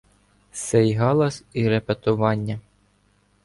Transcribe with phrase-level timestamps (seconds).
[0.51, 2.59] Сей галас і репетовання